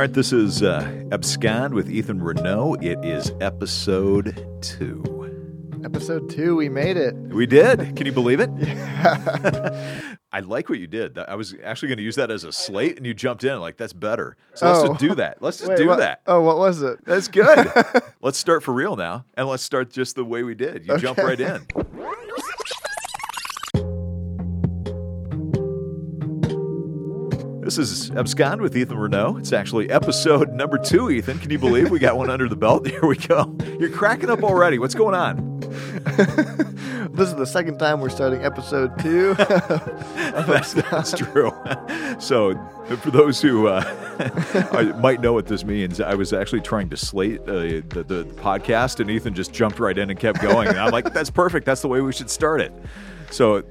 [0.00, 0.80] right, this is uh,
[1.12, 2.82] Abscond with Ethan Renoe.
[2.82, 5.02] It is episode two.
[5.84, 7.14] Episode two, we made it.
[7.14, 7.94] We did.
[7.96, 8.50] Can you believe it?
[10.32, 11.16] I like what you did.
[11.18, 13.76] I was actually going to use that as a slate, and you jumped in like
[13.76, 14.36] that's better.
[14.54, 14.88] So let's Oh.
[14.88, 15.40] just do that.
[15.40, 16.22] Let's just Wait, do what- that.
[16.26, 17.04] Oh, what was it?
[17.04, 17.68] That's good.
[18.20, 20.86] let's start for real now, and let's start just the way we did.
[20.86, 21.66] You jump right in.
[27.66, 29.40] This is Abscond with Ethan Renoe.
[29.40, 31.40] It's actually episode number two, Ethan.
[31.40, 32.86] Can you believe we got one under the belt?
[32.90, 33.56] Here we go.
[33.80, 34.78] You're cracking up already.
[34.78, 35.60] What's going on?
[37.12, 39.34] This is the second time we're starting episode two.
[39.34, 41.50] That's, that's true.
[42.18, 42.54] So,
[42.98, 47.40] for those who uh, might know what this means, I was actually trying to slate
[47.42, 47.54] uh,
[47.88, 50.68] the, the podcast, and Ethan just jumped right in and kept going.
[50.68, 51.64] And I'm like, that's perfect.
[51.64, 52.72] That's the way we should start it.
[53.30, 53.64] So,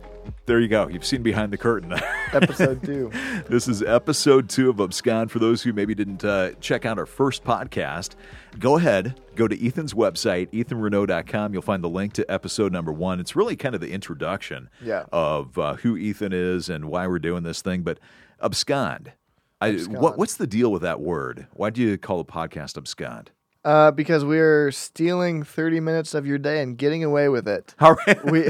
[0.46, 0.88] there you go.
[0.88, 1.94] You've seen behind the curtain.
[2.34, 3.12] episode two.
[3.50, 5.32] This is episode two of Abscond.
[5.32, 8.12] For those who maybe didn't uh, check out our first podcast,
[8.60, 11.54] go ahead, go to Ethan's website, ethanrenoe.com.
[11.54, 13.20] You'll find the link to episode number one.
[13.20, 15.06] It's really kind of the introduction Yeah.
[15.12, 17.82] of uh, who Ethan is and why we're doing this thing.
[17.84, 18.00] But
[18.42, 19.14] abscond,
[19.62, 21.48] I, What, what's the deal with that word?
[21.54, 23.32] Why do you call the podcast abscond?
[23.66, 27.74] Uh, because we're stealing 30 minutes of your day and getting away with it.
[27.80, 28.24] All right.
[28.32, 28.50] We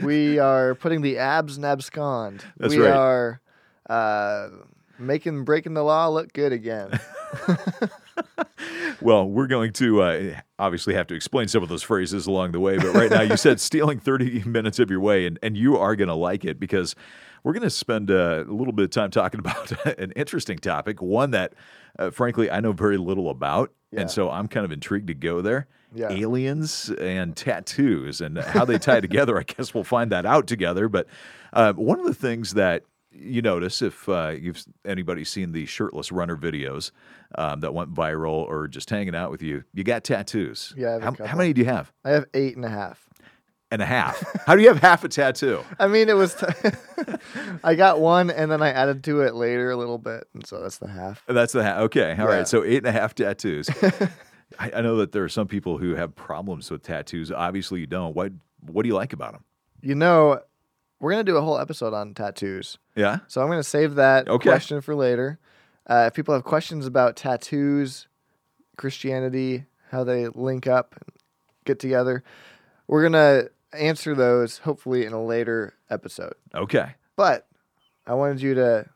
[0.00, 2.44] we are putting the abs and abscond.
[2.56, 2.94] That's we right.
[2.94, 3.40] are
[3.90, 4.50] uh,
[5.00, 6.98] making breaking the law look good again.
[9.00, 12.60] Well, we're going to uh, obviously have to explain some of those phrases along the
[12.60, 15.76] way, but right now you said stealing 30 minutes of your way, and, and you
[15.76, 16.94] are going to like it because
[17.42, 21.02] we're going to spend uh, a little bit of time talking about an interesting topic,
[21.02, 21.52] one that,
[21.98, 23.72] uh, frankly, I know very little about.
[23.94, 24.02] Yeah.
[24.02, 25.66] And so I'm kind of intrigued to go there.
[25.94, 26.10] Yeah.
[26.10, 29.38] Aliens and tattoos and how they tie together.
[29.38, 30.88] I guess we'll find that out together.
[30.88, 31.06] But
[31.52, 36.10] uh, one of the things that you notice if uh, you've anybody's seen the shirtless
[36.10, 36.90] runner videos
[37.36, 40.74] um, that went viral or just hanging out with you, you got tattoos.
[40.76, 41.92] Yeah, I have a How, how many do you have?
[42.04, 43.03] I have eight and a half.
[43.70, 44.22] And a half.
[44.46, 45.64] how do you have half a tattoo?
[45.80, 46.34] I mean, it was.
[46.34, 46.46] T-
[47.64, 50.60] I got one, and then I added to it later a little bit, and so
[50.62, 51.24] that's the half.
[51.26, 51.78] That's the half.
[51.84, 52.14] Okay.
[52.18, 52.38] all right.
[52.38, 52.44] Yeah.
[52.44, 53.68] So eight and a half tattoos.
[54.60, 57.32] I, I know that there are some people who have problems with tattoos.
[57.32, 58.14] Obviously, you don't.
[58.14, 59.44] What What do you like about them?
[59.80, 60.40] You know,
[61.00, 63.18] we're gonna do a whole episode on tattoos, Yeah.
[63.26, 64.48] so I'm gonna save that Okay.
[64.50, 65.38] question for later.
[65.86, 68.06] Uh, if people have questions about tattoos,
[68.76, 71.12] Christianity, how they link up, and
[71.64, 72.22] get together,
[72.86, 76.34] we're gonna answer those hopefully in a later episode.
[76.54, 76.92] Okay.
[77.16, 77.46] But
[78.06, 78.86] I wanted you to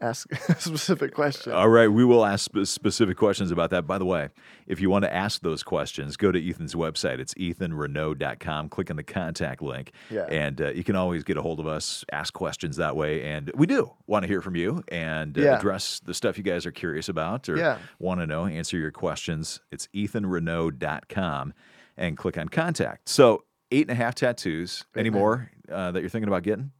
[0.00, 1.52] ask a specific question.
[1.52, 3.86] All right, we will ask spe- specific questions about that.
[3.86, 4.28] By the way,
[4.66, 7.18] if you want to ask those questions, go to Ethan's website.
[7.18, 8.68] It's ethanrenoe.com.
[8.68, 9.92] Click on the contact link.
[10.10, 10.26] Yeah.
[10.28, 13.22] And uh, you can always get a hold of us, ask questions that way.
[13.24, 15.56] And we do want to hear from you and uh, Yeah.
[15.56, 17.78] address the stuff you guys are curious about or Yeah.
[17.98, 19.60] want to know, answer your questions.
[19.72, 21.54] It's ethanrenoe.com
[21.96, 23.08] and click on contact.
[23.08, 24.84] So, eight and a half tattoos.
[24.96, 26.72] Any and more uh, that you're thinking about getting?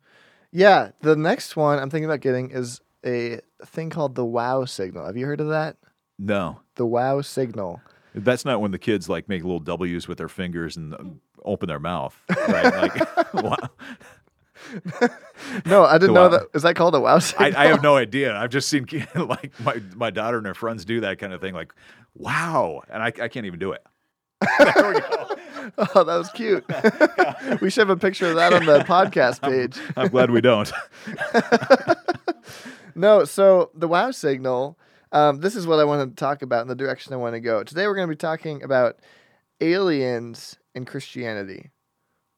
[0.52, 5.06] Yeah, the next one I'm thinking about getting is a thing called the wow signal.
[5.06, 5.76] Have you heard of that?
[6.18, 6.60] No.
[6.76, 7.80] The wow signal.
[8.14, 10.98] That's not when the kids like make little W's with their fingers and uh,
[11.44, 12.16] open their mouth,
[12.48, 12.74] right?
[12.74, 13.56] Like, wow.
[15.66, 16.28] No, I didn't The know wow.
[16.28, 16.42] that.
[16.54, 17.52] Is that called a wow I, signal?
[17.56, 18.34] I have no idea.
[18.34, 21.54] I've just seen like my, my daughter and her friends do that kind of thing,
[21.54, 21.72] like,
[22.14, 23.84] wow, and I, I can't even do it.
[24.74, 25.36] there we go.
[25.94, 26.64] oh, that was cute.
[27.60, 29.76] we should have a picture of that on the podcast page.
[29.96, 30.72] I'm glad we don't.
[32.94, 34.78] No, so the wow signal.
[35.12, 37.40] Um, this is what I want to talk about in the direction I want to
[37.40, 37.62] go.
[37.62, 38.98] Today we're going to be talking about
[39.60, 41.70] aliens and Christianity.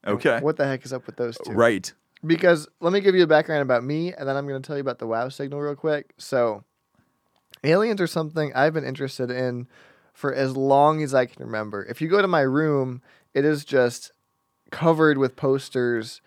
[0.06, 1.52] Okay, What the heck is up with those two?
[1.52, 1.92] right.
[2.26, 4.76] Because let me give you a background about me, and then I'm going to tell
[4.76, 6.14] you about the wow signal real quick.
[6.18, 6.64] So,
[7.62, 9.68] aliens are something I've been interested in
[10.18, 11.84] for as long as I can remember.
[11.88, 13.02] If you go to my room,
[13.34, 14.10] it is just
[14.72, 16.20] covered with posters,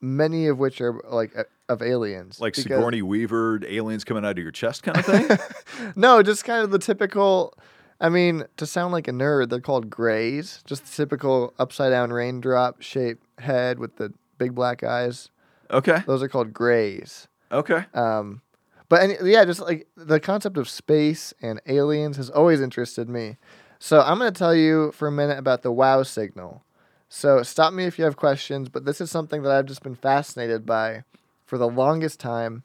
[0.00, 2.40] many of which are like uh, of aliens.
[2.40, 5.92] Like Because- Sigourney Weaver, aliens coming out of your chest, kind of thing.
[5.96, 7.54] no, just kind of the typical.
[8.00, 10.62] I mean, to sound like a nerd, they're called grays.
[10.64, 15.30] Just the typical upside down raindrop shaped head with the big black eyes.
[15.72, 17.26] okay, Those are called grays.
[17.50, 17.84] okay.
[17.94, 18.42] Um,
[18.88, 23.36] but any, yeah, just like the concept of space and aliens has always interested me.
[23.78, 26.64] So I'm going to tell you for a minute about the wow signal.
[27.08, 29.94] So stop me if you have questions, but this is something that I've just been
[29.94, 31.04] fascinated by
[31.44, 32.62] for the longest time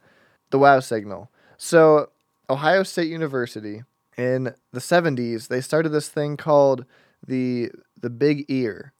[0.50, 1.30] the wow signal.
[1.58, 2.10] So,
[2.50, 3.84] Ohio State University
[4.18, 6.86] in the 70s, they started this thing called
[7.26, 8.94] the the big ear.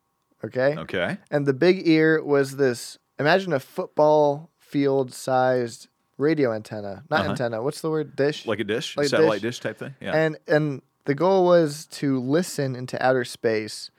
[0.44, 0.76] Okay?
[0.78, 1.18] Okay.
[1.32, 5.88] And the big ear was this imagine a football field sized
[6.20, 7.30] radio antenna, not Uh-huh.
[7.32, 7.64] antenna.
[7.64, 8.16] What's the word?
[8.16, 8.46] Dish.
[8.46, 9.56] Like a dish, Like a satellite dish.
[9.56, 9.60] dish.
[9.62, 9.96] type thing.
[10.00, 10.12] Yeah.
[10.16, 13.90] And and the goal was to listen into outer space,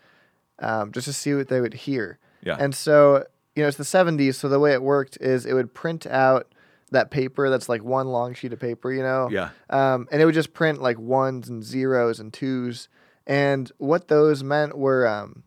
[0.60, 2.18] um, just to see what they would hear.
[2.42, 2.56] yeah.
[2.60, 3.24] And so
[3.56, 6.46] you know it's the '70s, so the way it worked is it would print out
[6.92, 9.28] that paper that's like one long sheet of paper, you know.
[9.30, 9.50] yeah.
[9.70, 12.88] Um, and it would just print like ones and zeros and twos.
[13.26, 15.44] And what those meant were um,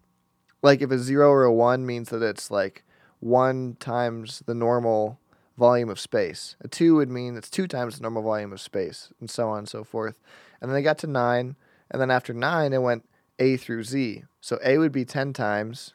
[0.61, 2.83] like if a zero or a one means that it's like
[3.19, 5.19] one times the normal
[5.57, 6.55] volume of space.
[6.61, 9.59] A two would mean it's two times the normal volume of space, and so on
[9.59, 10.19] and so forth.
[10.61, 11.55] And then they got to nine,
[11.91, 13.07] and then after nine, it went
[13.39, 14.23] A through Z.
[14.41, 15.93] So A would be 10 times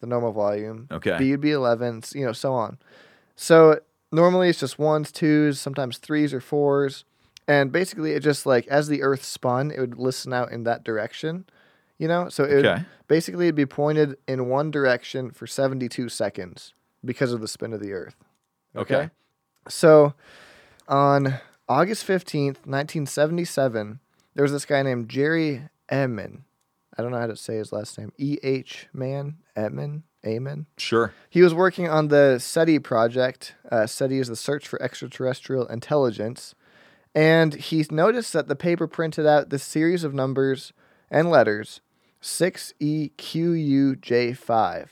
[0.00, 0.88] the normal volume.
[0.90, 1.16] Okay.
[1.18, 2.78] B would be 11, you know, so on.
[3.36, 7.04] So normally it's just ones, twos, sometimes threes or fours.
[7.48, 10.84] And basically, it just like as the Earth spun, it would listen out in that
[10.84, 11.44] direction,
[11.98, 12.28] you know?
[12.28, 16.72] So it would basically it'd be pointed in one direction for 72 seconds
[17.04, 18.16] because of the spin of the Earth.
[18.74, 19.10] Okay.
[19.68, 20.14] So
[20.88, 21.38] on
[21.68, 24.00] August 15th, 1977,
[24.34, 26.42] there was this guy named Jerry Ehman.
[26.96, 28.12] I don't know how to say his last name.
[28.18, 30.66] E H Man Eman Amen.
[30.76, 31.12] Sure.
[31.28, 33.54] He was working on the SETI project.
[33.70, 36.54] Uh, SETI is the Search for Extraterrestrial Intelligence.
[37.14, 40.72] And he noticed that the paper printed out this series of numbers
[41.10, 41.80] and letters
[42.22, 44.86] E 6EQUJ5.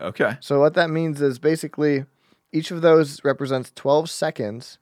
[0.00, 0.36] Okay.
[0.40, 2.06] So what that means is basically
[2.52, 4.78] each of those represents 12 seconds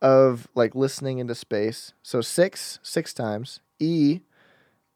[0.00, 1.92] of like listening into space.
[2.02, 3.60] So 6 6 times.
[3.78, 4.20] E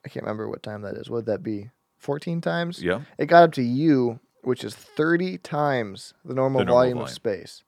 [0.05, 1.09] I can't remember what time that is.
[1.11, 1.71] What would that be?
[1.99, 2.83] 14 times?
[2.83, 3.01] Yeah.
[3.19, 7.05] It got up to U, which is 30 times the normal, The normal volume, of
[7.05, 7.15] volume.
[7.15, 7.63] space.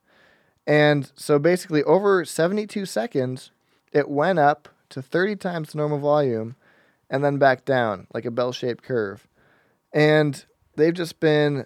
[0.67, 3.51] And so basically over 72 seconds,
[3.91, 6.55] it went up to 30 times the normal volume
[7.09, 9.27] and then back down like a bell-shaped curve.
[9.93, 10.45] And
[10.75, 11.65] they've just been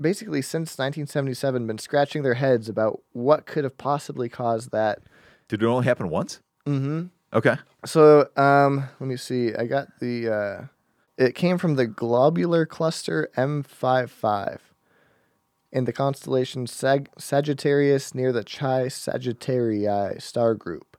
[0.00, 5.00] basically since 1977 been scratching their heads about what could have possibly caused that.
[5.48, 6.40] Did it only happen once?
[6.66, 7.10] Mhm.
[7.32, 7.56] Okay.
[7.84, 9.54] So, um, let me see.
[9.54, 10.28] I got the.
[10.28, 10.64] Uh,
[11.18, 14.58] it came from the globular cluster M55
[15.72, 20.96] in the constellation Sag- Sagittarius near the Chi Sagittarii star group.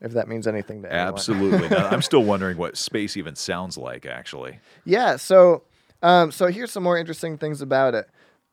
[0.00, 1.14] If that means anything to anyone.
[1.14, 1.76] Absolutely.
[1.76, 4.60] I'm still wondering what space even sounds like, actually.
[4.84, 5.16] Yeah.
[5.16, 5.64] So,
[6.02, 8.08] um, so here's some more interesting things about it.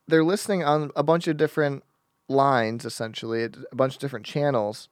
[0.08, 1.84] They're listening on a bunch of different
[2.28, 4.88] lines, essentially, a bunch of different channels,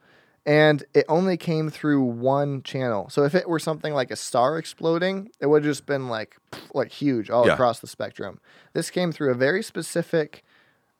[0.45, 3.09] and it only came through one channel.
[3.09, 6.35] So if it were something like a star exploding, it would have just been like,
[6.73, 7.53] like huge all Yeah.
[7.53, 8.39] across the spectrum.
[8.73, 10.43] This came through a very specific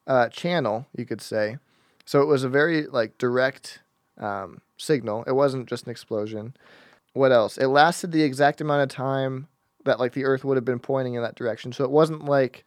[0.07, 1.57] uh, channel, you could say.
[2.05, 3.81] So it was a very like direct
[4.17, 5.23] um, signal.
[5.25, 6.55] It wasn't just an explosion.
[7.13, 7.57] What else?
[7.57, 9.47] It lasted the exact amount of time
[9.85, 11.71] that like the Earth would have been pointing in that direction.
[11.73, 12.65] So it wasn't like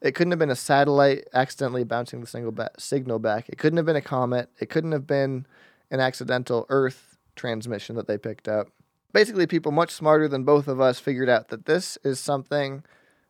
[0.00, 3.48] it couldn't have been a satellite accidentally bouncing the single ba- signal back.
[3.48, 4.50] It couldn't have been a comet.
[4.60, 5.46] It couldn't have been
[5.90, 8.68] an accidental Earth transmission that they picked up.
[9.12, 12.82] Basically, people much smarter than both of us figured out that this is something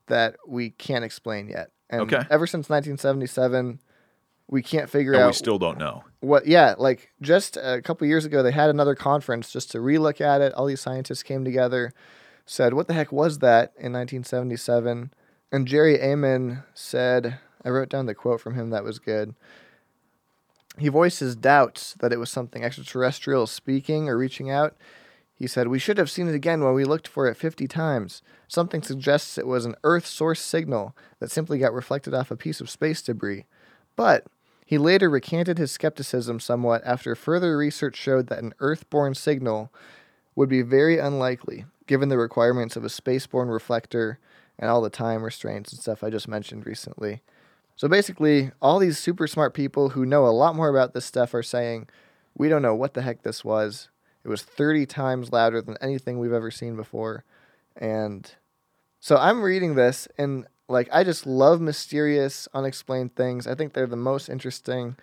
[0.06, 1.70] that we can't explain yet.
[1.90, 2.22] And Okay.
[2.30, 3.80] ever since 1977,
[4.48, 6.04] we can't figure And out we still don't know.
[6.20, 10.20] what yeah like just a couple years ago they had another conference just to relook
[10.20, 11.92] at it all these scientists came together
[12.44, 15.12] said what the heck was that in 1977
[15.52, 19.34] and jerry amen said i wrote down the quote from him that was good.
[20.78, 24.76] He voiced his doubts that it was something extraterrestrial speaking or reaching out.
[25.36, 28.22] He said we should have seen it again when we looked for it 50 times.
[28.48, 32.60] Something suggests it was an earth source signal that simply got reflected off a piece
[32.60, 33.46] of space debris.
[33.96, 34.26] But
[34.64, 39.72] he later recanted his skepticism somewhat after further research showed that an Earth-born signal
[40.34, 44.18] would be very unlikely, given the requirements of a space-borne reflector
[44.58, 47.22] and all the time restraints and stuff I just mentioned recently.
[47.76, 51.34] So basically, all these super smart people who know a lot more about this stuff
[51.34, 51.88] are saying,
[52.36, 53.88] we don't know what the heck this was.
[54.24, 57.24] It was 30 times louder than anything we've ever seen before.
[57.76, 58.30] And
[59.00, 63.46] so I'm reading this and like I just love mysterious, unexplained things.
[63.46, 64.96] I think they're the most interesting.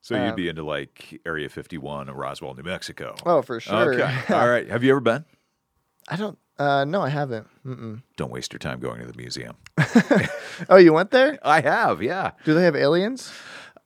[0.00, 3.14] So you'd Um, be into like Area 51 in Roswell, New Mexico.
[3.26, 3.94] Oh, for sure.
[3.94, 4.18] Okay.
[4.34, 4.68] All right.
[4.70, 5.24] Have you ever been?
[6.08, 6.38] I don't.
[6.58, 7.46] Uh, no, I haven't.
[7.64, 8.02] Mm-mm.
[8.16, 9.56] Don't waste your time going to the museum.
[10.68, 11.38] Oh, you went there?
[11.44, 12.32] I have, yeah.
[12.44, 13.32] Do they have aliens?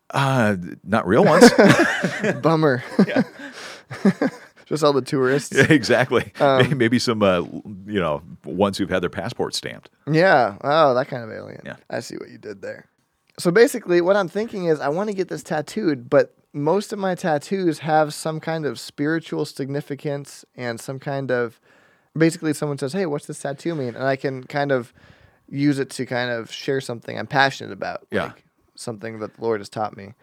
[0.08, 1.50] Uh, not real ones.
[2.42, 2.82] Bummer.
[4.66, 5.54] Just all the tourists.
[5.54, 6.32] Yeah, exactly.
[6.40, 9.90] Um, Maybe some, uh, you know, ones who've had their passport stamped.
[10.10, 10.56] Yeah.
[10.62, 11.60] Oh, that kind of alien.
[11.64, 11.76] Yeah.
[11.90, 12.86] I see what you did there.
[13.38, 16.98] So basically, what I'm thinking is I want to get this tattooed, but most of
[16.98, 21.60] my tattoos have some kind of spiritual significance and some kind of
[22.16, 24.92] basically someone says, "Hey, what's this tattoo mean?" and I can kind of
[25.48, 28.24] use it to kind of share something I'm passionate about, Yeah.
[28.26, 30.14] like something that the Lord has taught me.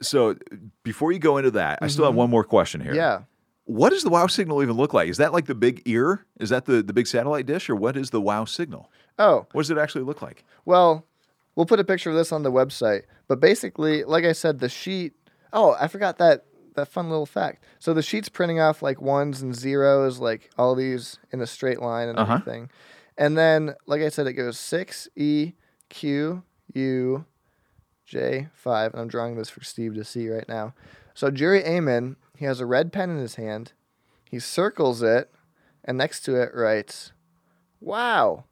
[0.00, 0.36] So
[0.82, 2.92] before you go into that, I still have one more question here.
[2.92, 2.96] Mm-hmm.
[2.98, 3.20] Yeah.
[3.64, 5.08] What does the wow signal even look like?
[5.10, 6.24] Is that like the big ear?
[6.40, 8.90] Is that the, the big satellite dish, or what is the wow signal?
[9.18, 10.44] Oh, What does it actually look like?
[10.64, 11.04] well,
[11.54, 13.02] we'll put a picture of this on the website.
[13.26, 15.12] But basically, like I said, the sheet.
[15.52, 16.44] Oh, I forgot that
[16.78, 17.64] that fun little fact.
[17.78, 21.80] So the sheet's printing off like ones and zeros, like all these in a straight
[21.80, 22.34] line and Uh-huh.
[22.34, 22.70] everything.
[23.16, 25.52] And then, like I said, it goes six E
[25.88, 26.42] Q
[26.74, 27.24] U
[28.06, 28.92] J five.
[28.92, 30.74] And I'm drawing this for Steve to see right now.
[31.14, 33.72] So Jerry Amen, he has a red pen in his hand.
[34.30, 35.30] He circles it,
[35.84, 37.12] and next to it writes,
[37.80, 38.44] "Wow!"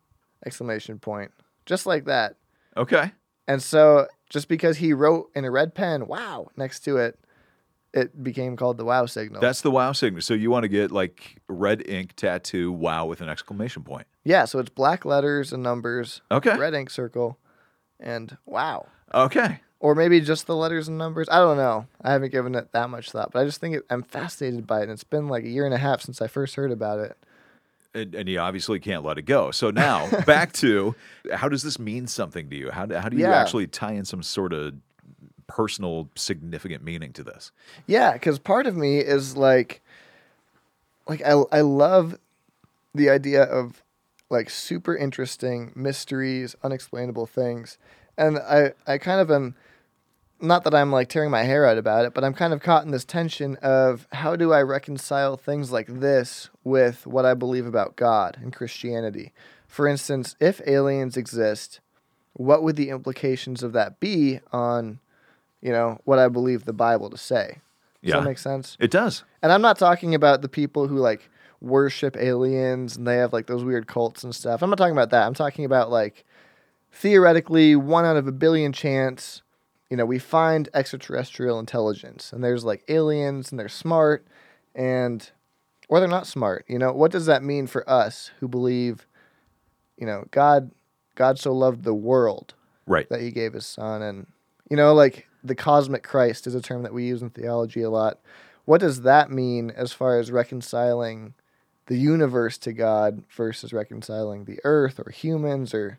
[0.45, 1.33] exclamation point,
[1.64, 2.37] just like that.
[2.76, 3.12] Okay.
[3.47, 7.18] And so, just because he wrote in a red pen, wow, next to it,
[7.97, 9.41] it became called the wow signal.
[9.41, 10.21] That's the wow signal.
[10.23, 14.07] So you want to get like red ink tattoo wow with an exclamation point.
[14.23, 16.57] yeah, so it's black letters and numbers, Okay.
[16.57, 17.38] red ink circle,
[17.99, 18.87] and wow.
[19.15, 19.61] Okay.
[19.81, 21.29] Or maybe just the letters and numbers.
[21.31, 21.87] I don't know.
[22.03, 24.81] I haven't given it that much thought, but I just think it, I'm fascinated by
[24.81, 24.85] it.
[24.85, 27.17] And it's been like a year and a half since I first heard about it.
[27.95, 29.50] And, and you obviously can't let it go.
[29.50, 30.95] So now back to
[31.33, 32.71] how does this mean something to you?
[32.71, 33.35] How do, how do you Yeah.
[33.41, 34.75] actually tie in some sort of
[35.47, 37.53] personal significant meaning to this?
[37.87, 39.81] Yeah, because part of me is like,
[41.09, 42.19] like I I love
[42.95, 43.83] the idea of
[44.31, 47.79] like super interesting mysteries, unexplainable things,
[48.17, 49.55] and I I kind of am.
[50.38, 52.85] Not that I'm like tearing my hair out about it, but I'm kind of caught
[52.85, 57.65] in this tension of how do I reconcile things like this with what I believe
[57.65, 59.33] about God and Christianity.
[59.67, 61.81] For instance, if aliens exist,
[62.35, 65.00] what would the implications of that be on,
[65.66, 67.58] you know, what I believe the Bible to say?
[68.02, 68.16] Does Yeah.
[68.18, 68.76] that make sense?
[68.78, 69.25] It does.
[69.42, 71.28] And I'm not talking about the people who like
[71.61, 74.62] worship aliens and they have like those weird cults and stuff.
[74.62, 75.26] I'm not talking about that.
[75.26, 76.25] I'm talking about like
[76.92, 79.42] theoretically one out of a billion chance,
[79.90, 84.25] you know, we find extraterrestrial intelligence and there's like aliens and they're smart
[84.75, 85.30] and
[85.88, 86.64] or they're not smart.
[86.68, 89.06] You know, what does that mean for us who believe,
[89.96, 90.70] you know, God
[91.16, 92.54] God so loved the world
[92.87, 93.08] Right.
[93.08, 94.28] that he gave his son and
[94.70, 97.90] you know like the cosmic christ is a term that we use in theology a
[97.90, 98.21] lot
[98.64, 101.35] what does that mean as far as reconciling
[101.87, 105.99] the universe to god versus reconciling the earth or humans or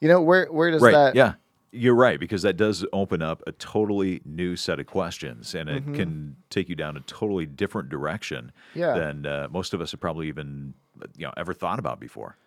[0.00, 0.92] you know where where does right.
[0.92, 1.34] that Yeah.
[1.72, 5.84] You're right because that does open up a totally new set of questions, and it
[5.94, 8.78] can take you down a totally different direction Mm-hmm.
[8.78, 8.94] Yeah.
[8.94, 10.72] than uh, most of us have probably even
[11.18, 12.38] you know ever thought about before.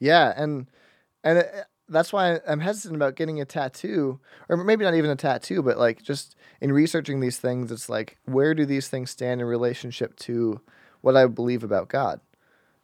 [0.00, 0.66] Yeah, and
[1.22, 4.18] and it, that's why I'm hesitant about getting a tattoo,
[4.48, 8.18] or maybe not even a tattoo, but like just in researching these things, it's like
[8.24, 10.60] where do these things stand in relationship to
[11.02, 12.20] what I believe about God?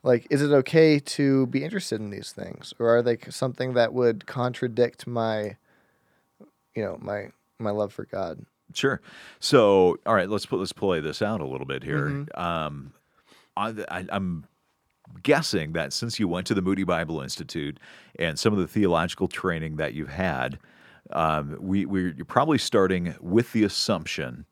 [0.05, 3.93] Like, is it okay to be interested in these things, or are they something that
[3.93, 5.57] would contradict my,
[6.75, 8.45] you know, my my love for God?
[8.75, 9.01] Sure.
[9.41, 12.07] So, all right, let's put let's play this out a little bit here.
[12.11, 12.41] Mm-hmm.
[12.41, 12.93] Um,
[13.57, 14.45] I, I, I'm
[15.23, 17.79] guessing that since you went to the Moody Bible Institute
[18.19, 20.59] and some of the theological training that you've had,
[21.13, 24.45] um, we we're you're probably starting with the assumption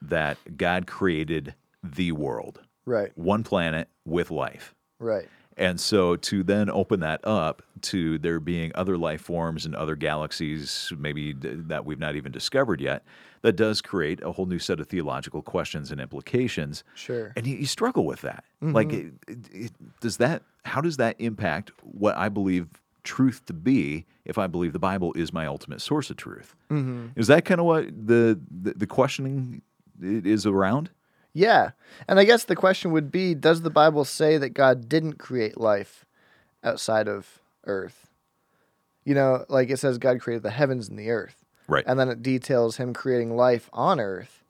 [0.00, 4.74] that God created the world, Right, one planet with life.
[4.98, 9.74] right, And so to then open that up to there being other life forms and
[9.74, 13.04] other galaxies, maybe that we've not even discovered yet,
[13.42, 16.84] that does create a whole new set of theological questions and implications.
[16.94, 17.32] sure.
[17.36, 18.44] And you, you struggle with that.
[18.60, 20.42] Like, it, it, it- does that?
[20.64, 22.68] How does that impact what I believe
[23.02, 24.06] truth to be?
[24.24, 27.08] If I believe the Bible is my ultimate source of truth, mm-hmm.
[27.16, 29.62] is that kind of what the, the the questioning
[30.00, 30.90] is around?
[31.32, 31.70] Yeah.
[32.08, 35.58] And I guess the question would be Does the Bible say that God didn't create
[35.58, 36.04] life
[36.62, 38.10] outside of earth?
[39.04, 41.44] You know, like it says God created the heavens and the earth.
[41.68, 41.84] Right.
[41.86, 44.41] And then it details him creating life on earth.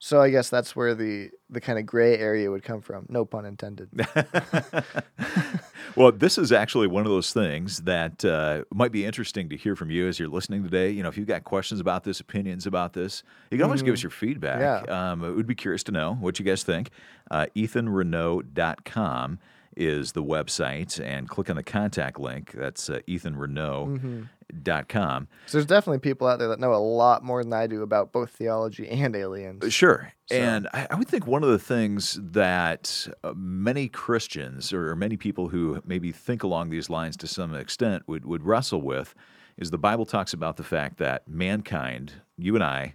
[0.00, 3.06] So I guess that's where the, the kind of gray area would come from.
[3.08, 3.90] No pun intended.
[5.96, 9.74] Well, this is actually one of those things that uh, might be interesting to hear
[9.74, 10.90] from you as you're listening today.
[10.90, 13.94] You know, if you've got questions about this, opinions about this, you can always give
[13.94, 14.86] us your feedback.
[14.86, 15.10] Yeah.
[15.12, 16.90] Um, we'd be curious to know what you guys think.
[17.30, 19.38] Uh, EthanRenoe.com
[19.76, 22.52] is the website, and click on the contact link.
[22.52, 25.28] That's uh, EthanRenoe.com.
[25.46, 28.12] So there's definitely people out there that know a lot more than I do about
[28.12, 29.72] both theology and aliens.
[29.72, 30.12] Sure.
[30.30, 35.16] And I, I would think one of the things that uh, many Christians or many
[35.16, 39.14] people who maybe think along these lines to some extent would, would wrestle with
[39.56, 42.94] is the Bible talks about the fact that mankind, you and I,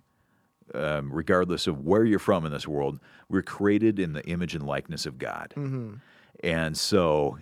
[0.74, 4.66] um, regardless of where you're from in this world, we're created in the image and
[4.66, 5.54] likeness of God.
[6.44, 7.38] And so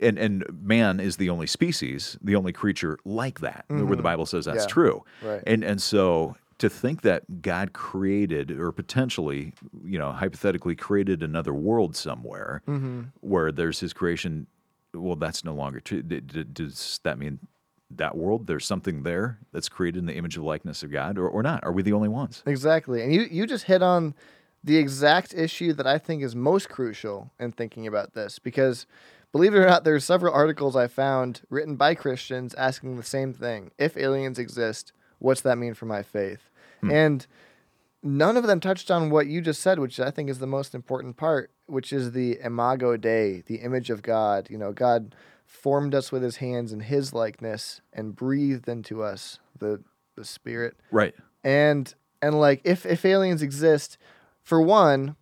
[0.00, 4.26] and and man is the only species, the only creature like that, where the Bible
[4.26, 4.66] says that's Yeah.
[4.68, 5.04] true.
[5.22, 5.42] Right.
[5.46, 9.52] And and so to think that God created or potentially,
[9.84, 13.02] you know, hypothetically created another world somewhere Mm-hmm.
[13.20, 14.46] where there's his creation,
[14.92, 16.02] well, that's no longer true.
[16.02, 17.38] Does that mean
[17.90, 21.26] that world, there's something there that's created in the image of likeness of God or,
[21.28, 21.62] or not?
[21.64, 22.42] Are we the only ones?
[22.44, 23.02] Exactly.
[23.02, 24.14] And you, you just hit on
[24.68, 28.86] the exact issue that I think is most crucial in thinking about this because
[29.32, 33.32] believe it or not, there's several articles I found written by Christians asking the same
[33.32, 33.70] thing.
[33.78, 36.50] If aliens exist, what's that mean for my faith?
[36.82, 36.90] Hmm.
[36.90, 37.26] And
[38.02, 40.74] none of them touched on what you just said, which I think is the most
[40.74, 44.48] important part, which is the imago Dei, the image of God.
[44.50, 45.14] You know, God
[45.46, 49.82] formed us with his hands in his likeness and breathed into us the
[50.14, 51.14] the spirit Right.
[51.42, 53.96] and and like if if aliens exist
[54.48, 55.14] for one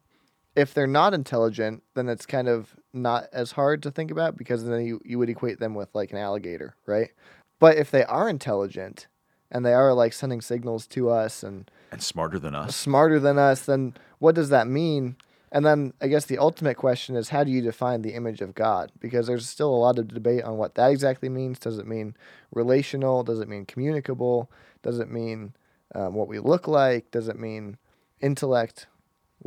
[0.54, 4.64] if they're not intelligent then it's kind of not as hard to think about because
[4.64, 7.10] then you, you would equate them with like an alligator right?
[7.58, 9.08] But if they are intelligent
[9.50, 12.76] and they are like sending signals to us and And smarter than us.
[12.76, 15.16] smarter than us then what does that mean?
[15.52, 18.54] And then i guess the ultimate question is how do you define the image of
[18.54, 18.92] god?
[19.00, 21.58] Because there's still a lot of debate on what that exactly means.
[21.58, 22.14] Does it mean
[22.52, 23.24] relational?
[23.24, 24.50] Does it mean communicable?
[24.82, 25.52] Does it mean
[25.94, 27.10] um, what we look like?
[27.10, 27.76] Does it mean
[28.20, 28.86] intellect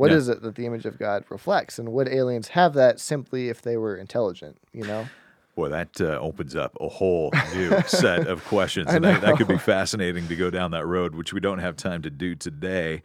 [0.00, 0.16] What Yeah.
[0.16, 3.60] is it that the image of god reflects and would aliens have that simply if
[3.60, 5.08] they were intelligent you know
[5.56, 9.48] Boy, that uh, opens up a whole new set of questions, and that, that could
[9.48, 13.02] be fascinating to go down that road, which we don't have time to do today.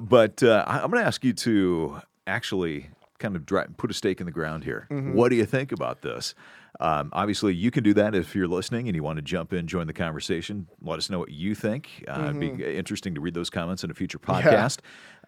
[0.00, 4.20] But uh, I'm going to ask you to actually kind of dri put a stake
[4.20, 4.88] in the ground here.
[4.90, 6.34] What do you think about this?
[6.80, 9.66] Um, obviously, you can do that if you're listening and you want to jump in,
[9.66, 10.68] join the conversation.
[10.80, 12.04] Let us know what you think.
[12.08, 14.78] Uh, It'd be interesting to read those comments in a future podcast.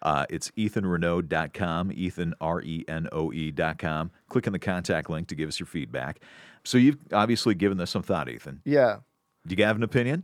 [0.01, 4.11] Uh, it's ethanrenoe.com, Ethan, R E N O E.com.
[4.29, 6.19] Click on the contact link to give us your feedback.
[6.63, 8.61] So you've obviously given this some thought, Ethan.
[8.65, 8.97] yeah
[9.45, 10.23] Do you have an opinion?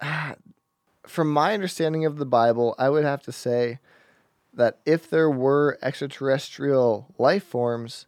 [1.06, 3.78] from my understanding of the Bible, I would have to say
[4.54, 8.06] that if there were extraterrestrial life forms,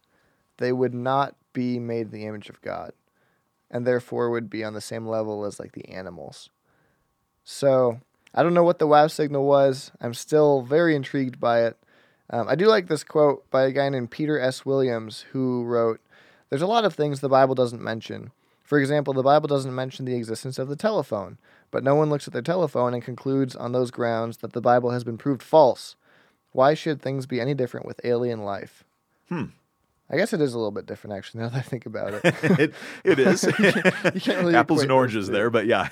[0.57, 2.93] they would not be made in the image of God,
[3.69, 6.49] and therefore would be on the same level as like the animals.
[7.43, 7.99] So
[8.33, 9.91] I don't know what the wow signal was.
[9.99, 11.77] I'm still very intrigued by it.
[12.29, 14.65] Um, I do like this quote by a guy named Peter S.
[14.65, 15.99] Williams who wrote,
[16.49, 18.31] "There's a lot of things the Bible doesn't mention."
[18.63, 21.37] For example, the Bible doesn't mention the existence of the telephone,
[21.71, 24.91] but no one looks at their telephone and concludes on those grounds that the Bible
[24.91, 25.97] has been proved false.
[26.53, 28.85] Why should things be any different with alien life?
[29.27, 29.47] Hmm.
[30.11, 32.21] I guess it is a little bit different, actually, now that I think about it.
[32.43, 33.41] it, it is.
[33.41, 35.89] can't really Apples and oranges there, but yeah.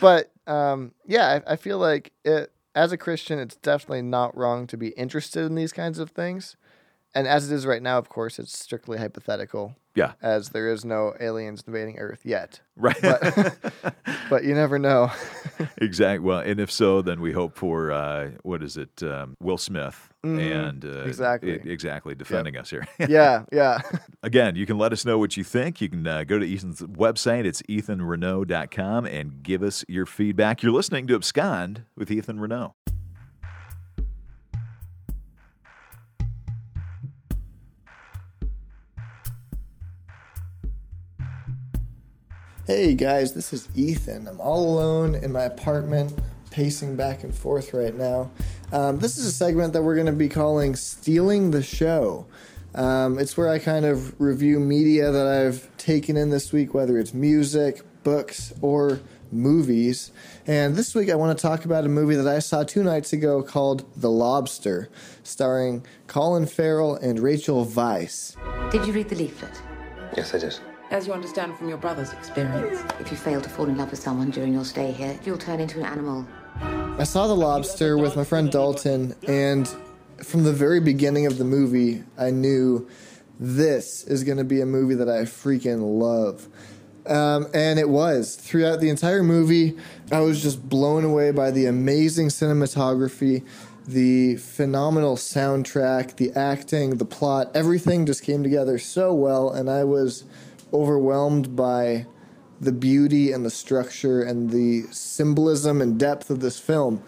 [0.00, 4.66] but um, yeah, I, I feel like it, as a Christian, it's definitely not wrong
[4.66, 6.56] to be interested in these kinds of things.
[7.14, 10.84] And as it is right now, of course, it's strictly hypothetical, yeah, as there is
[10.84, 12.60] no aliens invading Earth yet.
[12.76, 13.00] right.
[14.30, 15.10] But you never know.
[15.78, 16.24] exactly.
[16.26, 20.10] Well, and if so, then we hope for uh, what is it, um, Will Smith,
[20.24, 20.68] Mhm.
[20.70, 21.52] and uh, Exactly.
[21.70, 22.86] exactly defending us here.
[22.98, 23.80] yeah, yeah.
[24.22, 25.80] Again, you can let us know what you think.
[25.80, 27.44] You can uh, go to Ethan's website.
[27.44, 30.62] It's ethanrenoe.com and give us your feedback.
[30.62, 32.72] You're listening to Abscond with Ethan Renoe.
[42.66, 44.26] Hey guys, this is Ethan.
[44.26, 46.18] I'm all alone in my apartment,
[46.50, 48.30] pacing back and forth right now.
[48.72, 52.24] Um, this is a segment that we're going to be calling Stealing the Show.
[52.74, 56.98] Um, it's where I kind of review media that I've taken in this week, whether
[56.98, 58.98] it's music, books, or
[59.30, 60.10] movies.
[60.46, 63.12] And this week I want to talk about a movie that I saw two nights
[63.12, 64.88] ago called The Lobster,
[65.22, 68.36] starring Colin Farrell and Rachel Weisz.
[68.70, 69.60] Did you read the leaflet?
[70.16, 70.58] Yes, I did.
[70.94, 72.80] As you understand from your brother's experience.
[73.00, 75.58] If you fail to fall in love with someone during your stay here, you'll turn
[75.58, 76.24] into an animal.
[76.60, 79.66] I saw The Lobster with my friend Dalton, and
[80.18, 82.88] from the very beginning of the movie, I knew
[83.40, 86.46] this is going to be a movie that I freaking love.
[87.08, 88.36] Um, and it was.
[88.36, 89.76] Throughout the entire movie,
[90.12, 93.44] I was just blown away by the amazing cinematography,
[93.84, 97.50] the phenomenal soundtrack, the acting, the plot.
[97.52, 100.22] Everything just came together so well, and I was
[100.74, 102.06] overwhelmed by
[102.60, 107.02] the beauty and the structure and the symbolism and depth of this film.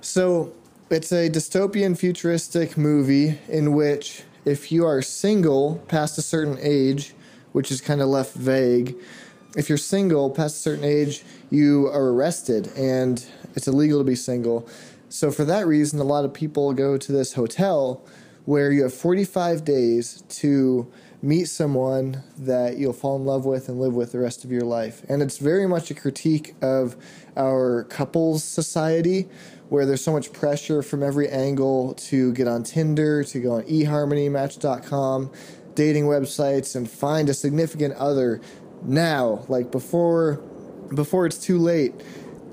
[0.00, 0.52] So,
[0.90, 7.14] it's a dystopian futuristic movie in which if you are single past a certain age,
[7.52, 8.94] which is kind of left vague,
[9.56, 14.14] if you're single past a certain age, you are arrested and it's illegal to be
[14.14, 14.68] single.
[15.08, 18.02] So, for that reason, a lot of people go to this hotel
[18.44, 20.90] where you have 45 days to
[21.22, 24.62] meet someone that you'll fall in love with and live with the rest of your
[24.62, 25.04] life.
[25.08, 26.96] And it's very much a critique of
[27.36, 29.28] our couples society
[29.68, 33.62] where there's so much pressure from every angle to get on Tinder, to go on
[33.62, 35.30] eHarmony, Match.com,
[35.74, 38.40] dating websites, and find a significant other
[38.82, 40.42] now, like before
[40.94, 41.94] before it's too late.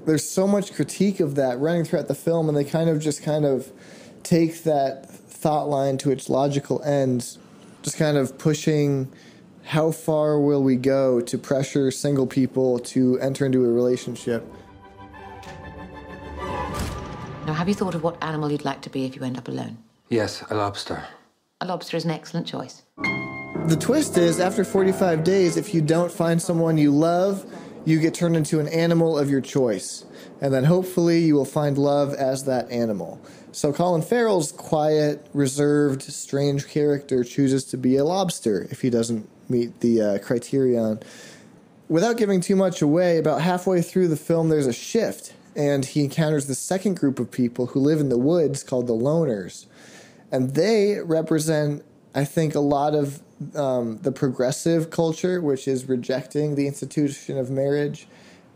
[0.05, 3.21] There's so much critique of that running throughout the film, and they kind of just
[3.21, 3.71] kind of
[4.23, 7.37] take that thought line to its logical ends,
[7.81, 9.11] just kind of pushing
[9.63, 14.43] how far will we go to pressure single people to enter into a relationship.
[17.45, 19.47] Now, have you thought of what animal you'd like to be if you end up
[19.47, 19.77] alone?
[20.09, 21.03] Yes, a lobster.
[21.61, 22.83] A lobster is an excellent choice.
[23.67, 27.45] The twist is after 45 days, if you don't find someone you love,
[27.85, 30.05] you get turned into an animal of your choice.
[30.41, 33.21] And then hopefully you will find love as that animal.
[33.51, 39.27] So Colin Farrell's quiet, reserved, strange character chooses to be a lobster if he doesn't
[39.49, 40.99] meet the uh, criterion.
[41.87, 46.03] Without giving too much away, about halfway through the film, there's a shift, and he
[46.03, 49.65] encounters the second group of people who live in the woods called the loners.
[50.31, 51.83] And they represent,
[52.13, 53.19] I think, a lot of
[53.55, 58.07] um, the progressive culture, which is rejecting the institution of marriage.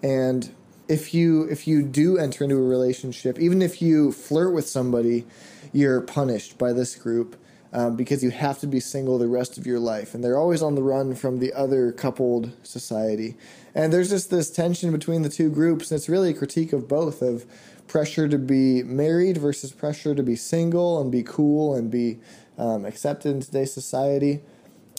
[0.04, 0.54] And
[0.88, 5.26] if you if you do enter into a relationship, even if you flirt with somebody,
[5.72, 7.36] you're punished by this group
[7.72, 10.62] um, because you have to be single the rest of your life, and they're always
[10.62, 13.36] on the run from the other coupled society.
[13.74, 16.88] And there's just this tension between the two groups, and it's really a critique of
[16.88, 17.46] both of
[17.88, 22.20] pressure to be married versus pressure to be single and be cool and be
[22.58, 24.42] um, accepted in today's society.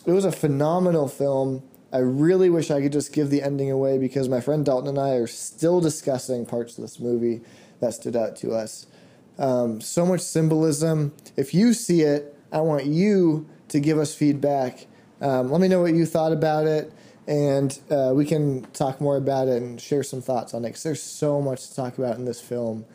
[0.06, 1.62] It was a phenomenal film.
[1.94, 4.98] I really wish I could just give the ending away because my friend Dalton and
[4.98, 7.40] I are still discussing parts of this movie
[7.78, 8.88] that stood out to us.
[9.38, 11.14] Um, so much symbolism.
[11.36, 14.88] If you see it, I want you to give us feedback.
[15.20, 16.92] Um, let me know what you thought about it,
[17.28, 20.82] and uh, we can talk more about it and share some thoughts on it because
[20.82, 22.86] there's so much to talk about in this film.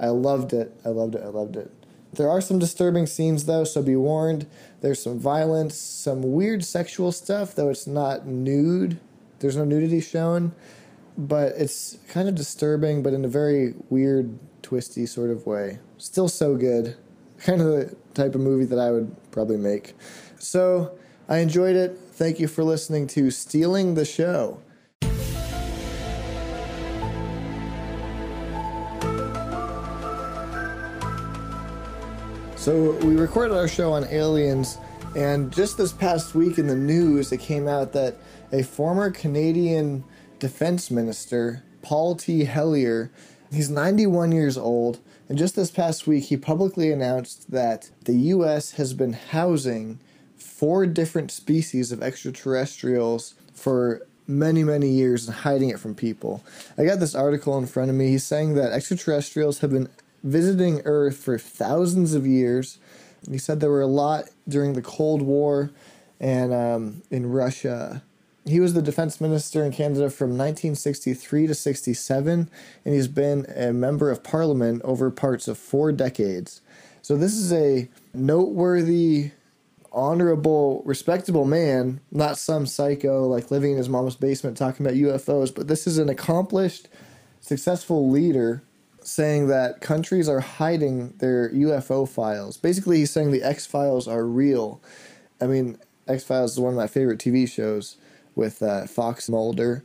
[0.00, 0.74] I loved it.
[0.84, 1.22] I loved it.
[1.22, 1.70] I loved it.
[2.18, 4.48] There are some disturbing scenes though, so be warned.
[4.80, 8.98] There's some violence, some weird sexual stuff, though it's not nude.
[9.38, 10.52] There's no nudity shown,
[11.16, 15.78] but it's kind of disturbing, but in a very weird, twisty sort of way.
[15.96, 16.96] Still so good.
[17.38, 19.94] Kind of the type of movie that I would probably make.
[20.40, 21.96] So I enjoyed it.
[22.10, 24.60] Thank you for listening to Stealing the Show.
[32.68, 34.76] So we recorded our show on aliens,
[35.16, 38.16] and just this past week in the news, it came out that
[38.52, 40.04] a former Canadian
[40.38, 42.44] defense minister, Paul T.
[42.44, 43.10] Hellyer,
[43.50, 44.98] he's 91 years old,
[45.30, 48.72] and just this past week he publicly announced that the U.S.
[48.72, 49.98] has been housing
[50.36, 56.44] four different species of extraterrestrials for many, many years and hiding it from people.
[56.76, 58.08] I got this article in front of me.
[58.08, 59.88] He's saying that extraterrestrials have been
[60.22, 62.78] visiting Earth for thousands of years.
[63.28, 65.70] He said there were a lot during the Cold War
[66.20, 68.02] and um, in Russia.
[68.44, 72.50] He was the defense minister in Canada from 1963 to 67,
[72.84, 76.62] and he's been a member of parliament over parts of four decades.
[77.02, 79.32] So, this is a noteworthy,
[79.92, 85.54] honorable, respectable man, not some psycho like living in his mom's basement talking about UFOs,
[85.54, 86.88] but this is an accomplished,
[87.40, 88.62] successful leader
[89.08, 92.58] saying that countries are hiding their UFO files.
[92.58, 94.82] Basically, he's saying the X Files are real.
[95.40, 97.96] I mean, X Files is one of my favorite TV shows
[98.34, 99.82] with uh, Fox Mulder.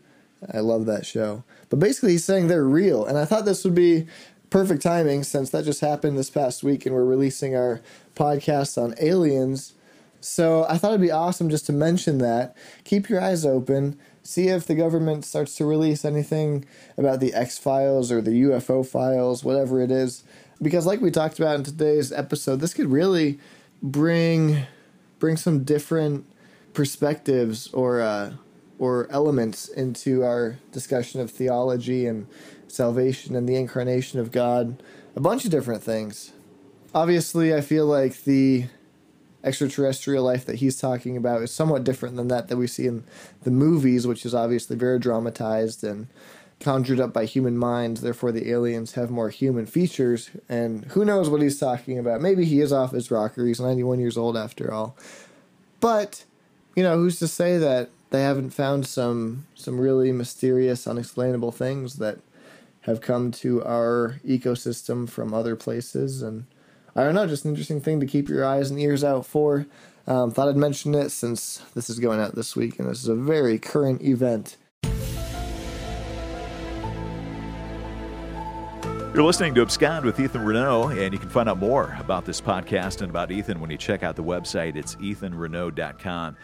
[0.53, 1.43] I love that show.
[1.69, 3.05] But basically, he's saying they're real.
[3.05, 4.07] And I thought this would be
[4.49, 7.81] perfect timing since that just happened this past week and we're releasing our
[8.15, 9.73] podcast on aliens.
[10.19, 12.55] So I thought it'd be awesome just to mention that.
[12.83, 16.65] Keep your eyes open see if the government starts to release anything
[16.97, 20.23] about the X Files or the UFO files, whatever it is.
[20.61, 23.39] Because, like we talked about in today's episode, this could really
[23.81, 24.65] bring
[25.19, 26.25] bring some different
[26.73, 28.33] perspectives or uh,
[28.79, 32.27] or elements into our discussion of theology and
[32.67, 34.81] salvation and the incarnation of God.
[35.15, 36.31] A bunch of different things.
[36.95, 38.65] Obviously, I feel like the
[39.43, 43.03] extraterrestrial life that he's talking about is somewhat different than that that we see in
[43.43, 46.07] the movies, which is obviously very dramatized and
[46.59, 48.01] conjured up by human minds.
[48.01, 50.29] Therefore, the aliens have more human features.
[50.47, 52.21] And who knows what he's talking about?
[52.21, 53.45] Maybe he is off his rocker.
[53.45, 54.95] He's 91 years old after all.
[55.79, 56.23] But
[56.75, 61.95] you know, who's to say that they haven't found some some really mysterious, unexplainable things
[61.95, 62.19] that
[62.81, 66.45] have come to our ecosystem from other places and
[66.95, 69.65] I don't know, just an interesting thing to keep your eyes and ears out for.
[70.05, 73.07] Um, thought I'd mention it since this is going out this week, and this is
[73.07, 74.57] a very current event.
[79.13, 82.41] You're listening to Abscond with Ethan Renoe, and you can find out more about this
[82.41, 84.75] podcast and about Ethan when you check out the website.
[84.75, 86.35] It's ethanrenoe.com.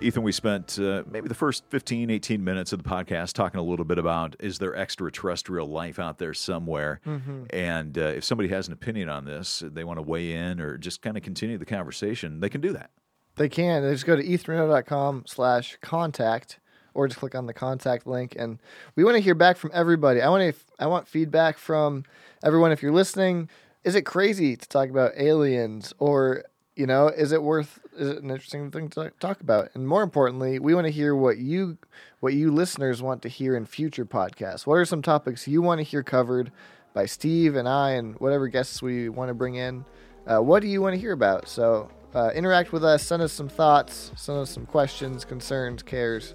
[0.00, 3.62] Ethan, we spent uh, maybe the first 15, 18 minutes of the podcast talking a
[3.62, 7.00] little bit about is there extraterrestrial life out there somewhere?
[7.06, 7.44] Mm-hmm.
[7.50, 10.76] And uh, if somebody has an opinion on this, they want to weigh in or
[10.76, 12.90] just kind of continue the conversation, they can do that.
[13.36, 13.82] They can.
[13.82, 16.58] They just go to ethanrenoe.com slash contact
[16.92, 18.34] or just click on the contact link.
[18.38, 18.58] And
[18.96, 20.20] we want to hear back from everybody.
[20.20, 22.04] I want to, I want feedback from
[22.42, 22.72] everyone.
[22.72, 23.48] If you're listening,
[23.84, 26.44] is it crazy to talk about aliens or
[26.76, 27.80] you know, is it worth?
[27.96, 29.70] Is it an interesting thing to talk about?
[29.74, 31.78] And more importantly, we want to hear what you,
[32.20, 34.66] what you listeners want to hear in future podcasts.
[34.66, 36.52] What are some topics you want to hear covered
[36.92, 39.86] by Steve and I, and whatever guests we want to bring in?
[40.26, 41.48] Uh, what do you want to hear about?
[41.48, 43.02] So uh, interact with us.
[43.02, 44.12] Send us some thoughts.
[44.14, 46.34] Send us some questions, concerns, cares.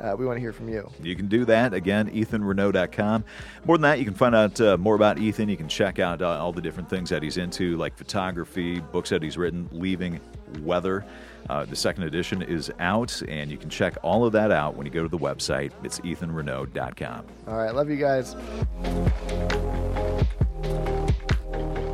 [0.00, 0.90] Uh, we want to hear from you.
[1.02, 1.72] You can do that.
[1.72, 3.24] Again, ethanrenoe.com.
[3.64, 5.48] More than that, you can find out uh, more about Ethan.
[5.48, 9.10] You can check out uh, all the different things that he's into, like photography, books
[9.10, 10.20] that he's written, Leaving
[10.62, 11.04] Weather.
[11.48, 14.84] Uh, the second edition is out, and you can check all of that out when
[14.84, 15.72] you go to the website.
[15.84, 17.24] It's ethanrenoe.com.
[17.46, 17.74] All right.
[17.74, 18.34] Love you guys.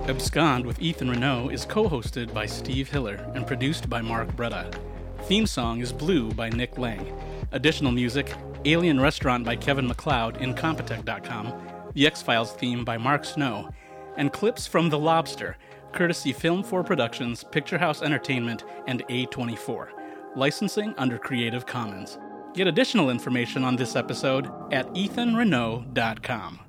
[0.09, 4.75] Abscond with Ethan Renoe is co hosted by Steve Hiller and produced by Mark Bretta.
[5.25, 7.17] Theme song is Blue by Nick Lang.
[7.53, 13.71] Additional music Alien Restaurant by Kevin MacLeod, Incompetech.com, The X Files theme by Mark Snow,
[14.17, 15.57] and clips from The Lobster,
[15.93, 19.91] courtesy Film 4 Productions, Picture House Entertainment, and A24.
[20.35, 22.19] Licensing under Creative Commons.
[22.55, 26.61] Get additional information on this episode at ethanrenoe.com.